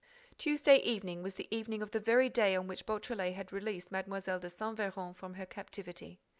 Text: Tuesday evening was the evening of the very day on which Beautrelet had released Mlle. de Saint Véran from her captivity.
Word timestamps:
Tuesday 0.39 0.77
evening 0.77 1.21
was 1.21 1.35
the 1.35 1.47
evening 1.55 1.83
of 1.83 1.91
the 1.91 1.99
very 1.99 2.27
day 2.27 2.55
on 2.55 2.65
which 2.65 2.87
Beautrelet 2.87 3.35
had 3.35 3.53
released 3.53 3.91
Mlle. 3.91 4.39
de 4.39 4.49
Saint 4.49 4.75
Véran 4.79 5.15
from 5.15 5.35
her 5.35 5.45
captivity. 5.45 6.19